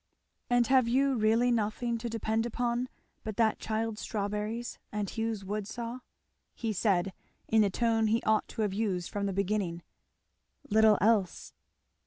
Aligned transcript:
"And 0.49 0.65
have 0.65 0.87
you 0.87 1.13
really 1.13 1.51
nothing 1.51 1.99
to 1.99 2.09
depend 2.09 2.47
upon 2.47 2.89
but 3.23 3.37
that 3.37 3.59
child's 3.59 4.01
strawberries 4.01 4.79
and 4.91 5.07
Hugh's 5.07 5.45
wood 5.45 5.67
saw?" 5.67 5.99
he 6.55 6.73
said 6.73 7.13
in 7.47 7.61
the 7.61 7.69
tone 7.69 8.07
he 8.07 8.23
ought 8.23 8.47
to 8.47 8.63
have 8.63 8.73
used 8.73 9.11
from 9.11 9.27
the 9.27 9.31
beginning. 9.31 9.83
"Little 10.67 10.97
else." 11.01 11.53